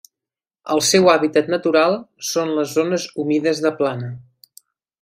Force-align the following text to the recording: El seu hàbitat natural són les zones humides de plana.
El 0.75 0.79
seu 0.91 1.09
hàbitat 1.11 1.51
natural 1.55 1.93
són 2.29 2.55
les 2.61 2.73
zones 2.79 3.07
humides 3.25 3.63
de 3.67 3.73
plana. 3.83 4.09